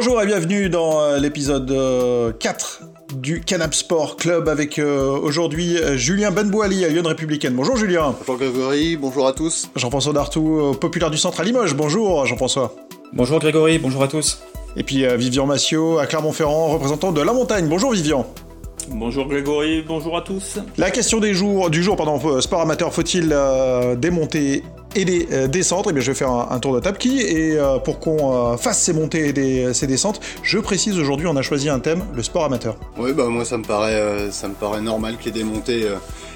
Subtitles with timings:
[0.00, 1.74] Bonjour et bienvenue dans euh, l'épisode
[2.38, 7.54] 4 euh, du Canap Sport Club avec euh, aujourd'hui Julien Benbouali à Lyon Républicaine.
[7.54, 8.14] Bonjour Julien.
[8.20, 9.68] Bonjour Grégory, bonjour à tous.
[9.74, 11.74] Jean-François Dartou, populaire du centre à Limoges.
[11.74, 12.76] Bonjour Jean-François.
[13.12, 14.40] Bonjour Grégory, bonjour à tous.
[14.76, 17.66] Et puis Vivian Massiot à Clermont-Ferrand, représentant de la montagne.
[17.66, 18.24] Bonjour Vivian.
[18.90, 20.60] Bonjour Grégory, bonjour à tous.
[20.76, 23.36] La question des jours, du jour, pardon, sport amateur, faut-il
[23.96, 24.62] démonter
[24.94, 27.20] et des euh, descentes, et eh bien je vais faire un, tour de table qui,
[27.20, 31.36] et euh, pour qu'on euh, fasse ces montées et ces descentes, je précise aujourd'hui on
[31.36, 32.76] a choisi un thème, le sport amateur.
[32.96, 35.88] Oui bah moi ça me paraît, ça me paraît normal qu'il y ait des montées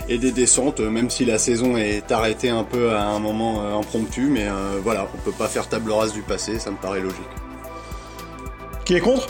[0.08, 4.26] et des descentes, même si la saison est arrêtée un peu à un moment impromptu,
[4.26, 4.46] mais
[4.82, 7.18] voilà, on peut pas faire table rase du passé, ça me paraît logique.
[8.84, 9.28] Qui est contre?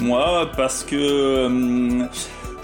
[0.00, 1.48] Moi, parce que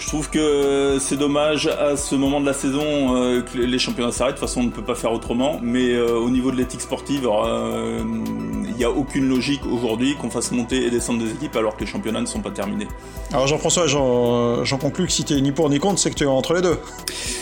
[0.00, 4.10] je trouve que c'est dommage à ce moment de la saison euh, que les championnats
[4.10, 4.36] s'arrêtent.
[4.36, 5.60] De toute façon, on ne peut pas faire autrement.
[5.62, 10.30] Mais euh, au niveau de l'éthique sportive, euh, il n'y a aucune logique aujourd'hui qu'on
[10.30, 12.88] fasse monter et descendre des équipes alors que les championnats ne sont pas terminés.
[13.32, 16.24] Alors Jean-François, j'en conclus que si tu es ni pour ni contre, c'est que tu
[16.24, 16.78] es entre les deux.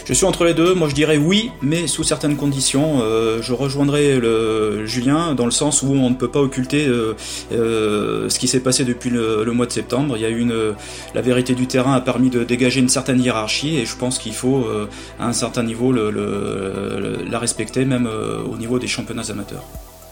[0.05, 0.75] Je suis entre les deux.
[0.75, 3.01] Moi, je dirais oui, mais sous certaines conditions.
[3.41, 6.87] je rejoindrai le Julien dans le sens où on ne peut pas occulter
[7.51, 10.17] ce qui s'est passé depuis le, le, mois de septembre.
[10.17, 10.75] Il y a une,
[11.15, 14.35] la vérité du terrain a permis de dégager une certaine hiérarchie et je pense qu'il
[14.35, 19.65] faut euh, à un certain niveau la respecter même euh, au niveau des championnats amateurs.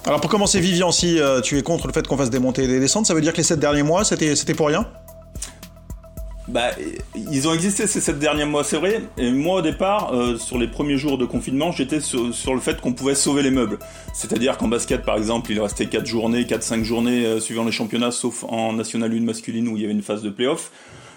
[0.06, 2.62] Alors pour commencer Vivian, si euh, tu es contre le fait qu'on fasse des montées
[2.62, 4.86] et des descentes, ça veut dire que les 7 derniers mois c'était pour rien?
[6.46, 6.70] Bah,
[7.16, 9.02] ils ont existé ces sept derniers mois, c'est vrai.
[9.18, 12.92] Et moi, au départ, sur les premiers jours de confinement, j'étais sur, le fait qu'on
[12.92, 13.80] pouvait sauver les meubles.
[14.14, 18.44] C'est-à-dire qu'en basket, par exemple, il restait 4 journées, 4-5 journées suivant les championnats, sauf
[18.44, 20.70] en National 1 masculine où il y avait une phase de playoff.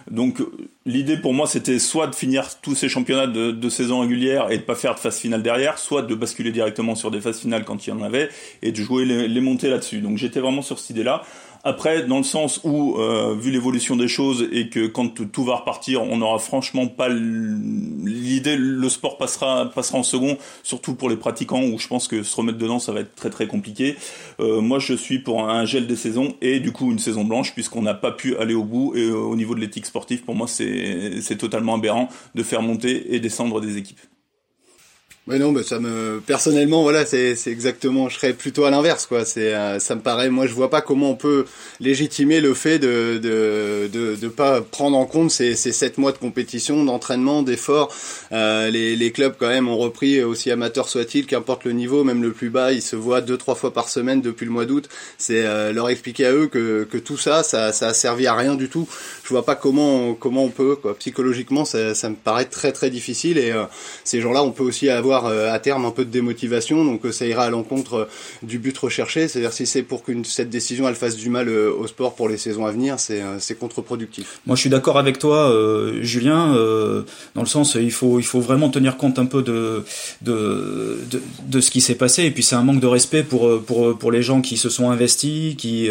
[0.10, 0.42] Donc
[0.86, 4.64] l'idée pour moi c'était soit de finir tous ces championnats de, saison régulière et de
[4.64, 7.86] pas faire de phase finale derrière, soit de basculer directement sur des phases finales quand
[7.86, 8.30] il y en avait
[8.62, 10.00] et de jouer les, les montées là-dessus.
[10.00, 11.24] Donc j'étais vraiment sur cette idée-là.
[11.64, 15.58] Après, dans le sens où, euh, vu l'évolution des choses et que quand tout va
[15.58, 21.18] repartir, on n'aura franchement pas l'idée, le sport passera passera en second, surtout pour les
[21.18, 23.98] pratiquants où je pense que se remettre dedans, ça va être très très compliqué.
[24.40, 27.54] Euh, moi, je suis pour un gel des saisons et du coup une saison blanche
[27.54, 28.94] puisqu'on n'a pas pu aller au bout.
[28.96, 32.62] Et euh, au niveau de l'éthique sportive, pour moi, c'est c'est totalement aberrant de faire
[32.62, 34.00] monter et descendre des équipes.
[35.28, 39.26] Mais non, mais ça me personnellement voilà, c'est exactement, je serais plutôt à l'inverse quoi.
[39.26, 41.46] C'est euh, ça me paraît, moi je vois pas comment on peut
[41.80, 46.14] légitimer le fait de de de, de pas prendre en compte ces ces sept mois
[46.14, 47.94] de compétition, d'entraînement, d'effort.
[48.32, 52.24] Euh, les les clubs quand même ont repris aussi amateurs soit-il, qu'importe le niveau, même
[52.24, 54.90] le plus bas, ils se voient deux trois fois par semaine depuis le mois d'août.
[55.20, 58.34] C'est euh, leur expliquer à eux que que tout ça, ça ça a servi à
[58.34, 58.88] rien du tout.
[59.24, 60.96] Je vois pas comment comment on peut quoi.
[60.98, 63.66] Psychologiquement, ça ça me paraît très très difficile et euh,
[64.04, 67.12] ces gens-là, on peut aussi avoir euh, à terme un peu de démotivation, donc euh,
[67.12, 68.06] ça ira à l'encontre euh,
[68.44, 69.28] du but recherché.
[69.28, 72.38] C'est-à-dire si c'est pour qu'une cette décision elle fasse du mal au sport pour les
[72.38, 74.40] saisons à venir, c'est contre-productif.
[74.46, 75.54] Moi, je suis d'accord avec toi,
[76.02, 76.54] Julien,
[77.36, 79.84] dans le sens il faut il faut vraiment tenir compte un peu de
[80.22, 81.00] de
[81.48, 82.24] de, ce qui s'est passé.
[82.24, 84.90] Et puis c'est un manque de respect pour pour pour les gens qui se sont
[84.90, 85.90] investis, qui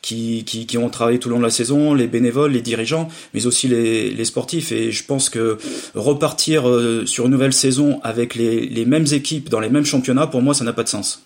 [0.00, 3.08] qui, qui qui ont travaillé tout le long de la saison, les bénévoles, les dirigeants,
[3.34, 4.72] mais aussi les les sportifs.
[4.72, 5.58] Et je pense que
[5.94, 6.64] repartir
[7.06, 10.54] sur une nouvelle saison avec les les, mêmes équipes dans les mêmes championnats, pour moi,
[10.54, 11.24] ça n'a pas de sens.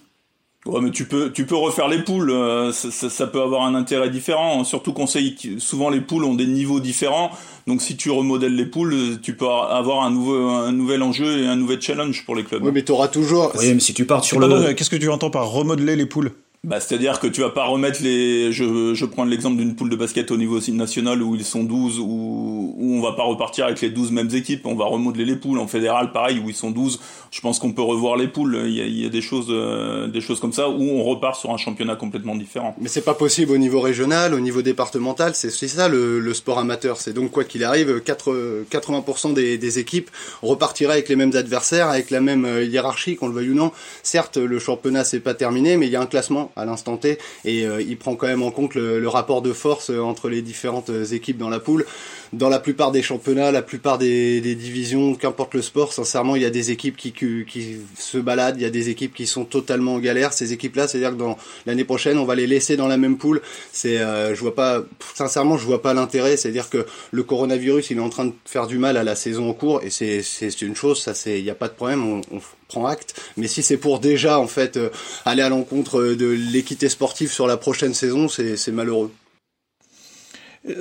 [0.66, 2.31] Ouais, mais tu peux, tu peux refaire les poules.
[2.31, 4.64] Euh, ça, peut avoir un intérêt différent.
[4.64, 7.31] Surtout qu'on sait que souvent les poules ont des niveaux différents.
[7.69, 11.47] Donc si tu remodèles les poules, tu peux avoir un nouveau, un nouvel enjeu et
[11.47, 12.64] un nouvel challenge pour les clubs.
[12.64, 13.53] Oui, mais tu auras toujours.
[13.56, 14.72] Oui, mais si tu pars sur le.
[14.72, 16.32] Qu'est-ce que tu entends par remodeler les poules?
[16.65, 18.50] Bah, c'est-à-dire que tu vas pas remettre les.
[18.50, 22.00] Je, je prends l'exemple d'une poule de basket au niveau national où ils sont 12,
[22.00, 24.67] où, où on va pas repartir avec les 12 mêmes équipes.
[24.67, 25.61] On va remodeler les poules.
[25.61, 27.00] En fédéral, pareil, où ils sont 12.
[27.31, 28.62] Je pense qu'on peut revoir les poules.
[28.67, 31.05] Il y a, il y a des choses, euh, des choses comme ça où on
[31.05, 32.75] repart sur un championnat complètement différent.
[32.81, 35.34] Mais c'est pas possible au niveau régional, au niveau départemental.
[35.34, 36.97] C'est ça le, le, sport amateur.
[36.97, 40.11] C'est donc quoi qu'il arrive, 4, 80% des, des équipes
[40.43, 43.70] repartiraient avec les mêmes adversaires, avec la même euh, hiérarchie, qu'on le veuille ou non.
[44.02, 47.19] Certes, le championnat c'est pas terminé, mais il y a un classement à l'instant T
[47.44, 50.43] et euh, il prend quand même en compte le, rapport de force euh, entre les
[50.43, 51.87] différentes euh, équipes dans la poule.
[52.32, 56.44] Dans la plupart des championnats, la plupart des, divisions, qu'importe le sport, sincèrement, il y
[56.44, 59.94] a des équipes qui, qui, se baladent, il y a des équipes qui sont totalement
[59.94, 60.32] en galère.
[60.32, 63.43] Ces équipes-là, c'est-à-dire que dans l'année prochaine, on va les laisser dans la même poule.
[63.73, 64.82] C'est, je vois pas,
[65.14, 66.37] sincèrement, je vois pas l'intérêt.
[66.37, 69.49] C'est-à-dire que le coronavirus, il est en train de faire du mal à la saison
[69.49, 72.23] en cours et c'est, c'est une chose, ça c'est, il n'y a pas de problème.
[72.32, 73.20] on prend acte.
[73.36, 74.90] Mais si c'est pour déjà en fait euh,
[75.24, 79.10] aller à l'encontre de l'équité sportive sur la prochaine saison, c'est malheureux.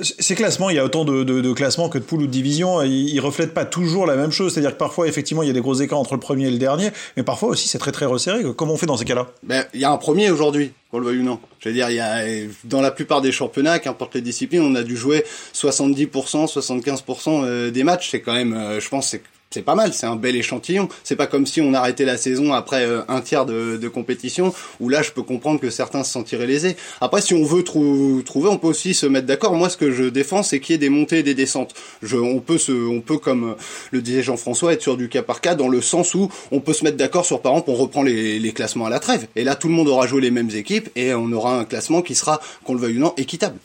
[0.02, 3.14] Ces classements, il y a autant de, classements que de poules ou de divisions, ils,
[3.14, 4.52] ne reflètent pas toujours la même chose.
[4.52, 6.58] C'est-à-dire que parfois, effectivement, il y a des gros écarts entre le premier et le
[6.58, 8.42] dernier, mais parfois aussi c'est très très resserré.
[8.56, 9.28] Comment on fait dans ces cas-là?
[9.44, 10.72] Ben, Il y a un premier aujourd'hui.
[10.90, 11.38] qu'on le veuille ou non.
[11.60, 12.24] Je veux dire, il y a,
[12.64, 15.24] dans la plupart des championnats, qu'importe les disciplines, on a dû jouer
[15.54, 18.10] 70%, 75% des matchs.
[18.10, 20.88] C'est quand même, je pense, c'est c'est pas mal, c'est un bel échantillon.
[21.04, 24.88] C'est pas comme si on arrêtait la saison après euh, un tiers de, compétition, où
[24.88, 26.76] là je peux comprendre que certains se sentiraient lésés.
[27.00, 29.54] Après, si on veut trouver, on peut aussi se mettre d'accord.
[29.54, 31.74] Moi, ce que je défends, c'est qu'il y ait des montées et des descentes.
[32.02, 33.54] Je, on peut se, on peut, comme
[33.92, 36.72] le disait Jean-François, être sur du cas par cas, dans le sens où on peut
[36.72, 39.28] se mettre d'accord sur, par exemple, on reprend les, les classements à la trêve.
[39.36, 42.02] Et là, tout le monde aura joué les mêmes équipes et on aura un classement
[42.02, 43.56] qui sera, qu'on le veuille ou non, équitable.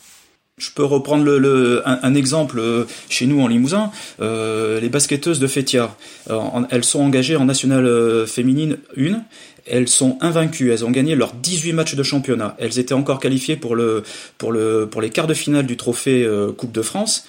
[0.62, 3.92] Je peux reprendre le, un, exemple euh, chez nous en Limousin.
[4.22, 5.96] Euh, les basketteuses de Fétia,
[6.30, 9.24] euh, elles sont engagées en nationale féminine 1.
[9.66, 10.72] Elles sont invaincues.
[10.72, 12.56] Elles ont gagné leurs 18 matchs de championnat.
[12.60, 14.04] Elles étaient encore qualifiées pour, le,
[14.38, 17.26] pour, le, pour les quarts de finale du trophée Coupe de France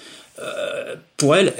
[1.23, 1.53] pour elles,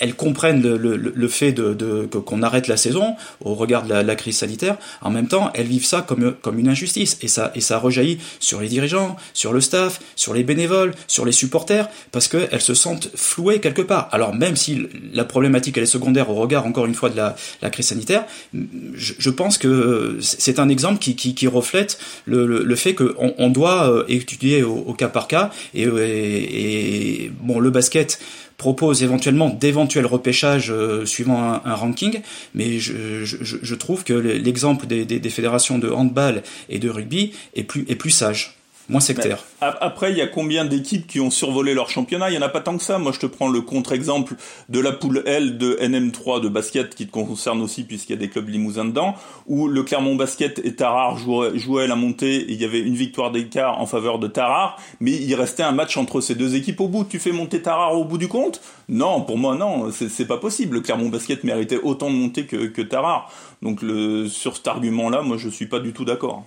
[0.00, 3.14] elles, comprennent le, fait de, qu'on arrête la saison
[3.44, 4.76] au regard de la, crise sanitaire.
[5.02, 9.14] En même temps, elles vivent ça comme, une injustice et ça, rejaillit sur les dirigeants,
[9.32, 13.82] sur le staff, sur les bénévoles, sur les supporters, parce qu'elles se sentent flouées quelque
[13.82, 14.08] part.
[14.10, 17.70] Alors même si la problématique elle est secondaire au regard encore une fois de la,
[17.70, 23.88] crise sanitaire, je, pense que c'est un exemple qui, reflète le, fait qu'on on doit
[23.88, 28.18] euh, étudier au, cas par cas et bon le basket
[28.56, 32.20] propose éventuellement d'éventuels repêchages euh, suivant un, ranking,
[32.54, 36.88] mais je, je, je trouve que l'exemple des, des, des, fédérations de handball et de
[36.88, 38.56] rugby est plus, est plus sage
[38.88, 39.42] moins sectaire.
[39.60, 42.30] après, il y a combien d'équipes qui ont survolé leur championnat?
[42.30, 42.98] Il y en a pas tant que ça.
[42.98, 44.34] Moi, je te prends le contre-exemple
[44.68, 48.18] de la poule L de NM3 de basket qui te concerne aussi puisqu'il y a
[48.18, 49.14] des clubs limousins dedans,
[49.46, 52.36] où le Clermont Basket et Tarare jouaient, la montée.
[52.36, 55.72] Et il y avait une victoire d'écart en faveur de Tarare, mais il restait un
[55.72, 57.04] match entre ces deux équipes au bout.
[57.04, 58.60] Tu fais monter Tarare au bout du compte?
[58.88, 60.74] Non, pour moi, non, c'est pas possible.
[60.74, 63.30] Le Clermont Basket méritait autant de montée que, Tarare.
[63.62, 63.80] Donc,
[64.28, 66.44] sur cet argument-là, moi, je suis pas du tout d'accord.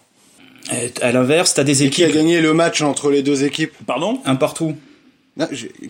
[1.01, 1.93] À l'inverse, t'as des équipes.
[1.93, 4.19] qui a gagné le match entre les deux équipes Pardon?
[4.25, 4.75] Un partout.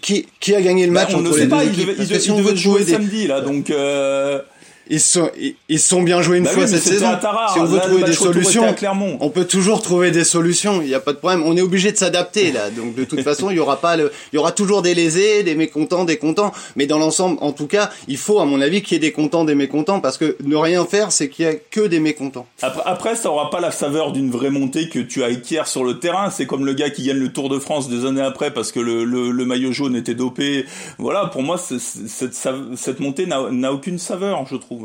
[0.01, 1.89] qui, qui a gagné le bah, match entre les deux équipes?
[1.99, 3.69] Ils, devaient jouer samedi là, donc.
[3.69, 4.41] Euh
[4.89, 5.29] ils sont
[5.69, 7.07] ils sont bien joués une bah fois cette saison.
[7.53, 8.75] si on veut trouver des solutions,
[9.19, 10.81] on peut toujours trouver des solutions.
[10.81, 11.43] Il n'y a pas de problème.
[11.45, 12.69] On est obligé de s'adapter là.
[12.69, 15.43] Donc de toute façon, il y aura pas le, il y aura toujours des lésés,
[15.43, 16.51] des mécontents, des contents.
[16.75, 19.11] Mais dans l'ensemble, en tout cas, il faut à mon avis qu'il y ait des
[19.11, 22.47] contents, des mécontents, parce que ne rien faire, c'est qu'il y a que des mécontents.
[22.61, 25.99] Après, après ça aura pas la saveur d'une vraie montée que tu acquiers sur le
[25.99, 26.29] terrain.
[26.29, 28.79] C'est comme le gars qui gagne le Tour de France des années après parce que
[28.79, 30.65] le, le, le maillot jaune était dopé.
[30.97, 34.76] Voilà, pour moi, cette, cette montée n'a aucune saveur, je trouve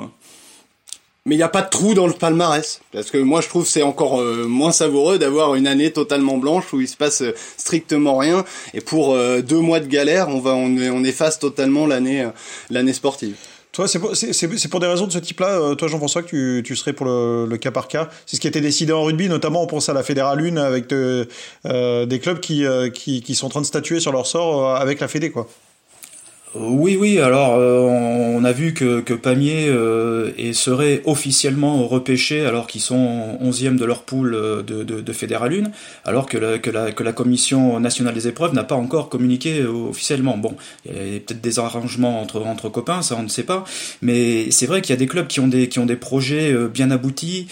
[1.25, 2.81] mais il n'y a pas de trou dans le palmarès.
[2.93, 6.73] Parce que moi, je trouve c'est encore euh, moins savoureux d'avoir une année totalement blanche
[6.73, 8.45] où il se passe euh, strictement rien.
[8.75, 12.29] Et pour euh, deux mois de galère, on va on, efface totalement l'année
[12.71, 13.37] l'année sportive.
[13.73, 17.57] Toi, c'est pour, des raisons de ce type-là, toi Jean-François, que tu, serais pour le,
[17.57, 18.09] cas par cas.
[18.27, 20.57] C'est ce qui a été décidé en rugby, notamment on pense à la Fédérale 1
[20.59, 22.65] avec des clubs qui,
[22.95, 25.49] qui, qui, sont en train de statuer sur leur sort avec la Fédé, quoi.
[26.55, 27.19] Oui, oui.
[27.19, 33.39] Alors, euh, on a vu que, que Pamiers euh, serait officiellement repêché alors qu'ils sont
[33.43, 35.71] 11e de leur poule euh, de, de, de Fédéral 1,
[36.05, 39.65] alors que la, que, la, que la Commission nationale des épreuves n'a pas encore communiqué
[39.65, 40.37] officiellement.
[40.37, 40.55] Bon,
[40.85, 43.65] il y a peut-être des arrangements entre, entre copains, ça on ne sait pas.
[44.03, 46.55] Mais c'est vrai qu'il y a des clubs qui ont des, qui ont des projets
[46.69, 47.47] bien aboutis,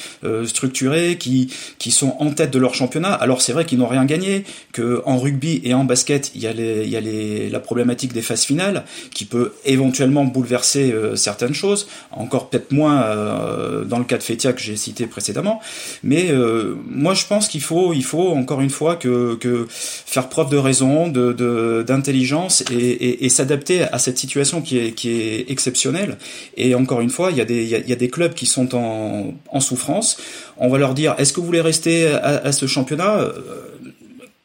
[0.45, 3.13] structurés, qui, qui sont en tête de leur championnat.
[3.15, 6.47] Alors c'est vrai qu'ils n'ont rien gagné, que en rugby et en basket, il y
[6.47, 8.85] a, les, il y a les, la problématique des phases finales
[9.15, 14.23] qui peut éventuellement bouleverser euh, certaines choses, encore peut-être moins euh, dans le cas de
[14.23, 15.61] Fétia que j'ai cité précédemment.
[16.03, 20.29] Mais euh, moi, je pense qu'il faut, il faut encore une fois que, que faire
[20.29, 25.11] preuve de raison, de d'intelligence et, et, et s'adapter à cette situation qui est, qui
[25.11, 26.19] est exceptionnelle.
[26.57, 28.75] Et encore une fois, il y a des, il y a, des clubs qui sont
[28.75, 30.19] en, en souffrance.
[30.59, 33.29] On va leur dire, est-ce que vous voulez rester à, à ce championnat?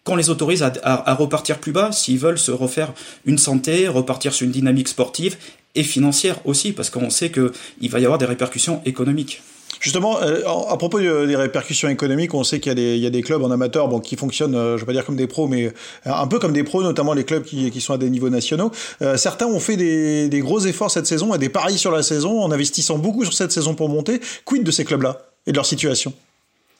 [0.06, 2.94] Qu'on les autorise à, repartir plus bas s'ils veulent se refaire
[3.26, 5.36] une santé, repartir sur une dynamique sportive
[5.74, 9.42] et financière aussi, parce qu'on sait qu'il va y avoir des répercussions économiques.
[9.82, 13.52] Justement, euh, à propos des répercussions économiques, on sait qu'il y, a des clubs en
[13.52, 15.72] amateur bon, qui fonctionnent, euh, je ne vais pas dire comme des pros, mais euh,
[16.06, 18.72] un peu comme des pros, notamment les clubs qui, sont à des niveaux nationaux.
[19.16, 22.42] certains ont fait des, des, gros efforts cette saison et des paris sur la saison
[22.42, 24.22] en investissant beaucoup sur cette saison pour monter.
[24.46, 26.14] Quid de ces clubs-là et de leur situation?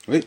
[0.08, 0.22] Oui,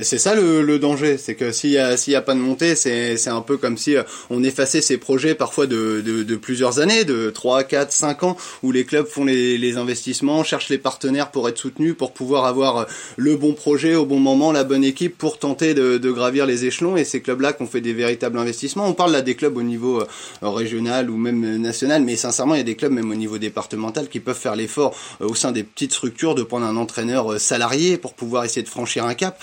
[0.00, 2.74] c'est ça le, danger, c'est que s'il y a s'il y a pas de montée,
[2.74, 6.80] c'est c'est un peu comme si euh, on effaçait ces projets parfois de, de, plusieurs
[6.80, 11.30] années, de 3, 4, 5 ans, où les clubs font les, investissements, cherchent les partenaires
[11.30, 12.84] pour être soutenus, pour pouvoir avoir euh,
[13.16, 16.96] le bon projet au bon moment, la bonne équipe pour tenter de, gravir les échelons.
[16.96, 18.86] Et ces clubs-là qui ont fait des véritables investissements.
[18.86, 20.06] On parle là des clubs au niveau euh,
[20.42, 24.08] régional ou même national, mais sincèrement, il y a des clubs même au niveau départemental
[24.08, 28.14] qui peuvent faire l'effort au sein des petites structures de prendre un entraîneur salarié pour
[28.14, 29.40] pouvoir essayer de franchir un cap.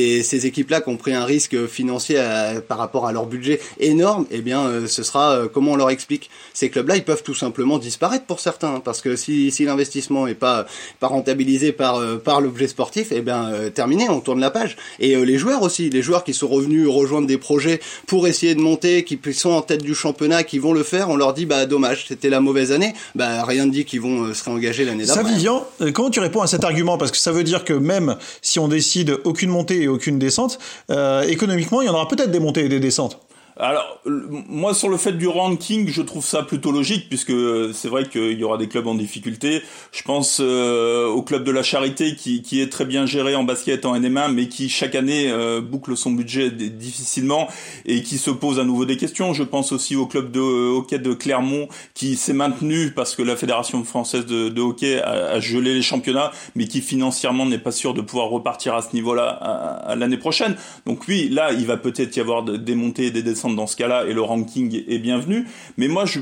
[0.00, 2.22] Ces, équipes-là qui ont pris un risque financier
[2.68, 6.30] par rapport à leur budget énorme, eh bien, ce sera comment on leur explique.
[6.54, 10.66] Ces clubs-là, ils peuvent tout simplement disparaître pour certains, parce que si, l'investissement est pas
[11.00, 14.76] rentabilisé par par l'objet sportif, eh bien, terminé, on tourne la page.
[14.98, 18.60] Et les joueurs aussi, les joueurs qui sont revenus rejoindre des projets pour essayer de
[18.60, 21.66] monter, qui sont en tête du championnat, qui vont le faire, on leur dit bah
[21.66, 22.94] dommage, c'était la mauvaise année.
[23.14, 25.22] Bah rien ne dit qu'ils vont se réengager l'année d'après.
[25.22, 26.98] Ça, Vivian, comment tu réponds à cet argument?
[26.98, 30.58] Parce que ça veut dire que même si on décide aucune montée et aucune descente,
[30.90, 33.18] euh, économiquement, il y en aura peut-être des montées et des descentes.
[33.58, 37.88] Alors, moi, sur le fait du ranking, je trouve ça plutôt logique, puisque euh, c'est
[37.88, 39.62] vrai qu'il y aura des clubs en difficulté.
[39.92, 43.84] Je pense euh, au club de la Charité, qui, est très bien géré en basket,
[43.84, 47.46] en NM1, mais qui, chaque année, euh, boucle son budget difficilement
[47.84, 49.34] et qui se pose à nouveau des questions.
[49.34, 53.36] Je pense aussi au club de hockey de Clermont, qui s'est maintenu parce que la
[53.36, 57.92] Fédération française de, hockey a, a, gelé les championnats, mais qui, financièrement, n'est pas sûr
[57.92, 60.56] de pouvoir repartir à ce niveau-là à, l'année prochaine.
[60.86, 63.76] Donc oui, là, il va peut-être y avoir des montées et des descentes dans ce
[63.76, 65.46] cas-là et le ranking est bienvenu.
[65.76, 66.20] Mais moi, je,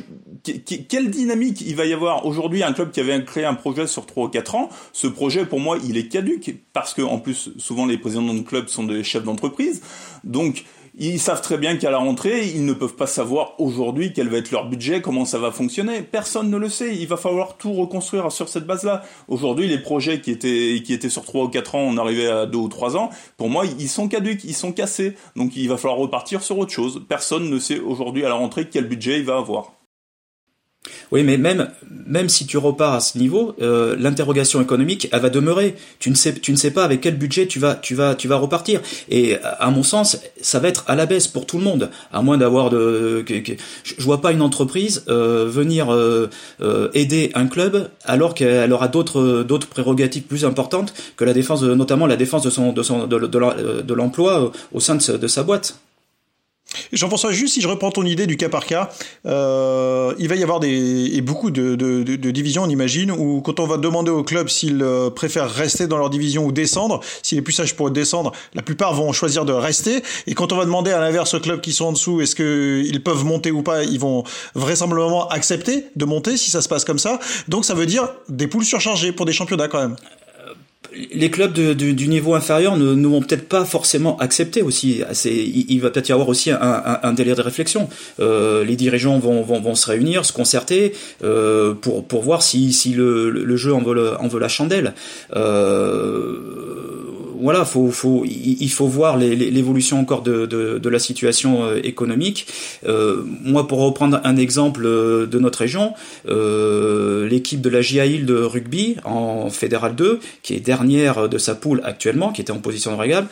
[0.89, 4.07] quelle dynamique il va y avoir aujourd'hui un club qui avait créé un projet sur
[4.07, 4.69] 3 ou 4 ans?
[4.93, 8.41] Ce projet, pour moi, il est caduque parce que en plus, souvent les présidents de
[8.41, 9.83] clubs sont des chefs d'entreprise.
[10.25, 10.65] Donc
[11.09, 14.37] ils savent très bien qu'à la rentrée, ils ne peuvent pas savoir aujourd'hui quel va
[14.37, 16.03] être leur budget, comment ça va fonctionner.
[16.03, 16.95] Personne ne le sait.
[16.95, 19.03] Il va falloir tout reconstruire sur cette base-là.
[19.27, 22.45] Aujourd'hui, les projets qui étaient, qui étaient sur 3 ou 4 ans, on arrivait à
[22.47, 25.15] 2 ou 3 ans, pour moi, ils sont caduques, ils sont cassés.
[25.37, 27.03] Donc il va falloir repartir sur autre chose.
[27.09, 29.80] Personne ne sait aujourd'hui à la rentrée quel budget il va avoir.
[31.13, 31.71] Oui, mais même
[32.07, 35.75] même si tu repars à ce niveau, euh, l'interrogation économique, elle va demeurer.
[35.99, 38.29] Tu ne sais tu ne sais pas avec quel budget tu vas tu vas tu
[38.29, 38.81] vas repartir.
[39.11, 42.23] Et à mon sens, ça va être à la baisse pour tout le monde, à
[42.23, 43.23] moins d'avoir de.
[43.27, 43.35] Que,
[43.85, 46.29] je vois pas une entreprise euh, venir euh,
[46.95, 52.07] aider un club alors qu'elle aura d'autres d'autres prérogatives plus importantes que la défense, notamment
[52.07, 55.79] la défense de son de son de, de l'emploi au sein de sa boîte.
[56.93, 58.91] Jean-François, juste si je reprends ton idée du cas par cas,
[59.27, 63.41] euh, il va y avoir des, et beaucoup de, de, de, divisions, on imagine, où
[63.41, 67.01] quand on va demander au club s'ils euh, préfèrent rester dans leur division ou descendre,
[67.23, 70.03] s'il est plus sage pour descendre, la plupart vont choisir de rester.
[70.27, 73.03] Et quand on va demander à l'inverse aux clubs qui sont en dessous, est-ce qu'ils
[73.03, 76.99] peuvent monter ou pas, ils vont vraisemblablement accepter de monter si ça se passe comme
[76.99, 77.21] ça.
[77.49, 79.97] Donc ça veut dire des poules surchargées pour des championnats quand même
[81.13, 85.03] les clubs de, du niveau inférieur ne, vont peut-être pas forcément accepter aussi.
[85.25, 87.89] Il, va peut-être y avoir aussi un, un, un, délai de réflexion.
[88.19, 93.75] Euh, les dirigeants vont, se réunir, se concerter euh, pour, voir si, si le, jeu
[93.75, 94.95] en veut, en veut la chandelle.
[95.37, 96.39] Euh,
[97.41, 102.47] voilà, faut, faut, il faut voir l'évolution encore de, la situation euh, économique.
[102.87, 105.95] Euh, moi, pour reprendre un exemple euh, de notre région,
[106.27, 111.81] l'équipe de la GIA de rugby en Fédéral 2, qui est dernière de sa poule
[111.85, 113.29] actuellement, qui était en position de régable,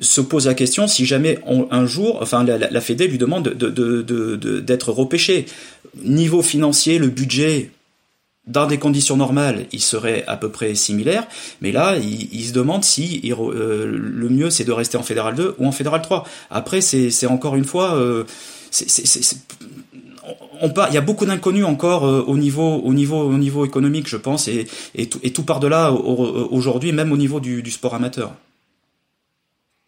[0.00, 1.38] se pose la question si jamais
[1.70, 5.46] un jour, enfin la, la, Fédé lui demande d'être de, repêché.
[6.04, 7.70] Niveau financier, le budget
[8.48, 11.26] dans des conditions normales, il serait à peu près similaire,
[11.60, 15.56] mais là, il, se demande si euh, le mieux c'est de rester en fédéral 2
[15.58, 16.24] ou en fédéral 3.
[16.50, 18.24] Après, c'est encore une fois, euh,
[18.80, 25.08] il y a beaucoup d'inconnus encore euh, au niveau, au économique, je pense, et, et,
[25.08, 28.32] tout, et tout par delà aujourd'hui, même au niveau du sport amateur.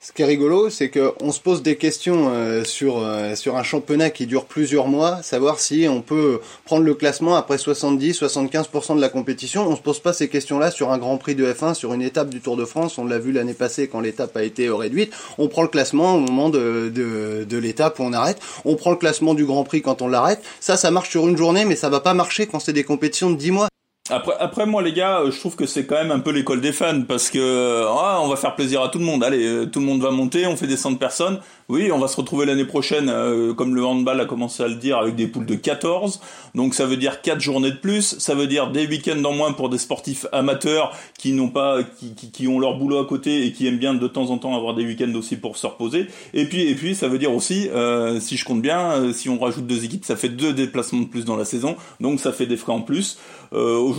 [0.03, 3.63] Ce qui est rigolo, c'est qu'on se pose des questions euh, sur euh, sur un
[3.63, 9.01] championnat qui dure plusieurs mois, savoir si on peut prendre le classement après 70-75% de
[9.03, 9.69] la compétition.
[9.69, 12.31] On se pose pas ces questions-là sur un Grand Prix de F1, sur une étape
[12.31, 12.97] du Tour de France.
[12.97, 15.13] On l'a vu l'année passée quand l'étape a été réduite.
[15.37, 18.39] On prend le classement au moment de, de, de l'étape où on arrête.
[18.65, 20.41] On prend le classement du Grand Prix quand on l'arrête.
[20.61, 23.29] Ça, ça marche sur une journée, mais ça va pas marcher quand c'est des compétitions
[23.29, 23.70] de 10 mois.
[24.11, 26.73] Après, après moi les gars, je trouve que c'est quand même un peu l'école des
[26.73, 29.23] fans parce que ah, on va faire plaisir à tout le monde.
[29.23, 31.39] Allez, euh, tout le monde va monter, on fait descendre personne.
[31.69, 34.75] Oui, on va se retrouver l'année prochaine, euh, comme le handball a commencé à le
[34.75, 36.21] dire, avec des poules de 14.
[36.57, 38.19] Donc ça veut dire 4 journées de plus.
[38.19, 42.15] Ça veut dire des week-ends en moins pour des sportifs amateurs qui n'ont pas, qui,
[42.15, 44.57] qui, qui, ont leur boulot à côté et qui aiment bien de temps en temps
[44.57, 46.09] avoir des week-ends aussi pour se reposer.
[46.35, 49.39] Et puis, et puis ça veut dire aussi, euh, si je compte bien, si on
[49.39, 51.77] rajoute deux équipes, ça fait deux déplacements de plus dans la saison.
[52.01, 53.17] Donc ça fait des frais en plus.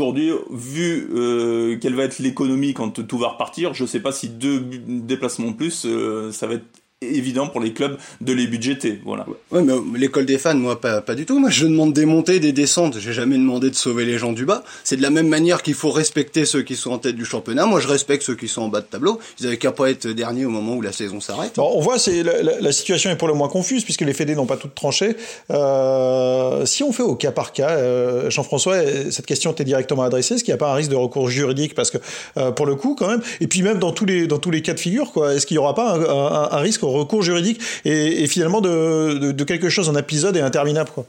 [0.02, 4.30] Aujourd'hui, vu euh, quelle va être l'économie quand tout va repartir, je sais pas si
[4.30, 5.86] deux déplacements en plus,
[6.32, 9.02] ça va être évident pour les clubs de les budgéter.
[9.04, 9.26] Voilà.
[9.50, 11.40] Ouais, mais l'école des fans, moi, pas, pas du tout.
[11.40, 13.00] Moi, je demande des montées, des descentes.
[13.00, 14.64] J'ai jamais demandé de sauver les gens du bas.
[14.84, 17.66] C'est de la même manière qu'il faut respecter ceux qui sont en tête du championnat.
[17.66, 19.20] Moi, je respecte ceux qui sont en bas de tableau.
[19.40, 21.58] Ils avaient qu'à pas être dernier au moment où la saison s'arrête.
[21.58, 24.58] on voit, c'est la, situation est pour le moins confuse puisque les fédés n'ont pas
[24.58, 25.16] toutes tranché.
[25.50, 28.76] Euh, si on fait au cas par cas, euh, Jean-François,
[29.10, 30.36] cette question t'est directement adressée.
[30.36, 31.74] Est-ce qu'il n'y a pas un risque de recours juridique?
[31.74, 31.98] Parce que
[32.38, 34.62] euh, pour le coup, quand même, et puis même dans tous les dans tous les
[34.62, 37.60] cas de figure, quoi, est-ce qu'il n'y aura pas un, un risque au recours juridique
[37.86, 40.90] et, finalement de, quelque chose en épisode et interminable.
[40.94, 41.06] Quoi.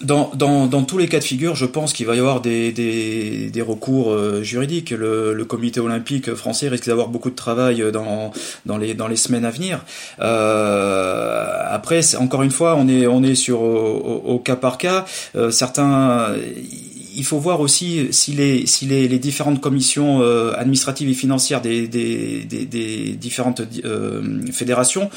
[0.00, 3.62] Dans, dans, tous les cas de figure, je pense qu'il va y avoir des, des,
[3.62, 4.90] recours euh, juridiques.
[4.90, 8.30] Le, comité olympique français risque d'avoir beaucoup de travail dans,
[8.64, 9.84] dans, les, dans les semaines à venir.
[10.20, 15.04] Euh, après, encore une fois, on est, on est sur au, cas par cas.
[15.34, 16.28] Euh, certains
[17.18, 20.22] il faut voir aussi si les, si les, les différentes commissions
[20.56, 23.62] administratives et financières des, des, des, différentes
[24.52, 25.10] fédérations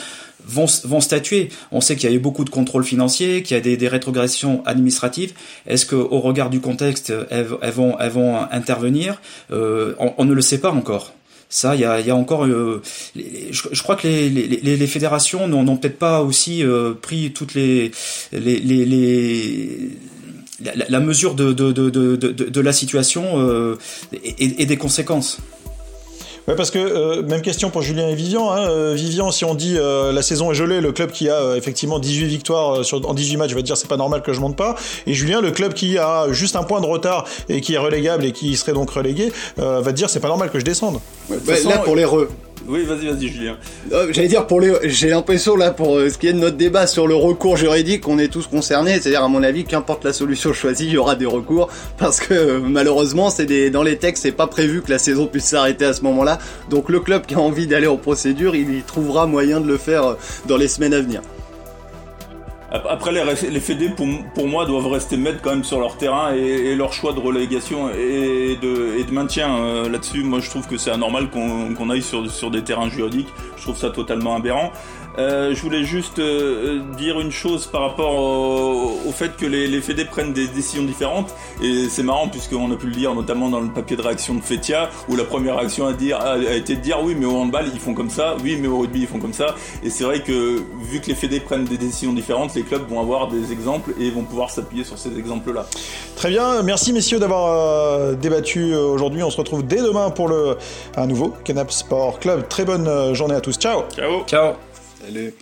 [0.45, 1.49] vont, vont statuer.
[1.71, 3.87] On sait qu'il y a eu beaucoup de contrôles financiers, qu'il y a des, des
[3.87, 5.33] rétrogressions administratives.
[5.67, 9.21] Est-ce qu'au regard du contexte, elles, vont, elles vont intervenir?
[9.51, 11.13] Euh, on, ne le sait pas encore.
[11.49, 12.45] Ça, il y a, y a, encore.
[12.45, 12.81] Euh,
[13.15, 17.91] je, crois que les, les, les fédérations n'ont peut-être pas aussi euh, pris toutes les,
[18.31, 19.89] les, les
[20.63, 23.77] la, la, mesure de, de, de, de, de la situation euh,
[24.13, 25.39] et, et, des conséquences.
[26.47, 28.51] Ouais, parce que euh, même question pour Julien et Vivian.
[28.51, 28.67] Hein.
[28.67, 31.99] Euh, Vivian, si on dit euh, la saison est gelée, le club qui a effectivement
[31.99, 34.75] 18 victoires sur, en 18 matchs va dire c'est pas normal que je monte pas.
[35.05, 38.25] Et Julien, le club qui a juste un point de retard et qui est relégable
[38.25, 40.99] et qui serait donc relégué, va dire c'est pas normal que je descende.
[41.29, 42.27] là, pour les re,
[42.67, 43.57] oui, vas-y, vas-y, Julien.
[43.91, 46.57] Euh, j'allais dire pour les, j'ai l'impression là pour euh, ce qui est de notre
[46.57, 48.99] débat sur le recours juridique, on est tous concernés.
[48.99, 52.33] C'est-à-dire à mon avis, qu'importe la solution choisie, il y aura des recours parce que
[52.33, 53.29] euh, malheureusement,
[53.71, 56.39] dans les textes, c'est pas prévu que la saison puisse s'arrêter à ce moment-là.
[56.69, 59.77] Donc le club qui a envie d'aller en procédure, il y trouvera moyen de le
[59.77, 60.15] faire
[60.47, 61.21] dans les semaines à venir.
[62.71, 66.33] Après, les, les fédés, pour, pour, moi, doivent rester maîtres quand même sur leur terrain
[66.33, 70.23] et, leur choix de relégation et de, et de maintien euh, là-dessus.
[70.23, 73.27] Moi, je trouve que c'est anormal qu'on aille sur, sur des terrains juridiques.
[73.57, 74.71] Je trouve ça totalement aberrant.
[75.17, 79.81] Euh, je voulais juste euh, dire une chose par rapport au, fait que les, les
[79.81, 81.35] fédés prennent des décisions différentes.
[81.61, 84.41] Et c'est marrant puisqu'on a pu le lire notamment dans le papier de réaction de
[84.41, 87.65] Fetia, où la première réaction a, dire, a, été de dire oui mais au handball
[87.73, 89.55] ils font comme ça, oui mais au rugby ils font comme ça.
[89.83, 93.27] Et c'est vrai que vu que les fédés prennent des décisions différentes, clubs vont avoir
[93.27, 95.65] des exemples et vont pouvoir s'appuyer sur ces exemples-là.
[96.15, 99.23] Très bien, merci messieurs d'avoir euh, débattu aujourd'hui.
[99.23, 100.57] On se retrouve dès demain pour le,
[100.95, 102.47] un nouveau Canap Sport Club.
[102.47, 103.57] Très bonne journée à tous.
[103.57, 104.53] Ciao Ciao Ciao
[105.03, 105.33] Salut.